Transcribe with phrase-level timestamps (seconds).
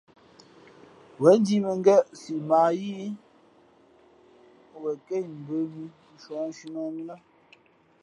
[1.21, 3.05] Wěn ndíʼ mᾱngén siʼ mα ǎ yíí
[4.81, 7.15] wen kα̌ imbə̄ mī nshūᾱ nshǐnᾱh mǐ lά.